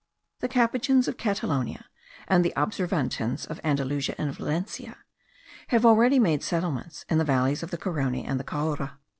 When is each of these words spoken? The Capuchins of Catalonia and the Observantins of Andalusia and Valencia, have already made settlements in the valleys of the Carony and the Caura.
The 0.39 0.47
Capuchins 0.47 1.07
of 1.07 1.17
Catalonia 1.17 1.85
and 2.27 2.43
the 2.43 2.53
Observantins 2.57 3.45
of 3.47 3.61
Andalusia 3.63 4.15
and 4.19 4.33
Valencia, 4.33 4.97
have 5.67 5.85
already 5.85 6.17
made 6.17 6.41
settlements 6.41 7.05
in 7.07 7.19
the 7.19 7.23
valleys 7.23 7.61
of 7.61 7.69
the 7.69 7.77
Carony 7.77 8.23
and 8.25 8.39
the 8.39 8.43
Caura. 8.43 8.97